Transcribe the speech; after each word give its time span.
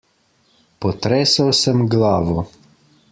Potresel 0.85 1.51
sem 1.59 1.85
glavo. 1.93 2.47